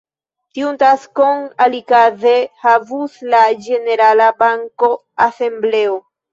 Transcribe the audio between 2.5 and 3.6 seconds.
havus la